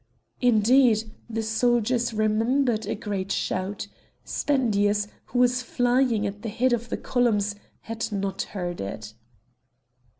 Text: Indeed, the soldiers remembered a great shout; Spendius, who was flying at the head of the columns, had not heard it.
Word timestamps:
Indeed, 0.41 1.03
the 1.29 1.43
soldiers 1.43 2.11
remembered 2.11 2.87
a 2.87 2.95
great 2.95 3.31
shout; 3.31 3.85
Spendius, 4.25 5.07
who 5.25 5.37
was 5.37 5.61
flying 5.61 6.25
at 6.25 6.41
the 6.41 6.49
head 6.49 6.73
of 6.73 6.89
the 6.89 6.97
columns, 6.97 7.53
had 7.81 8.11
not 8.11 8.41
heard 8.41 8.81
it. 8.81 9.13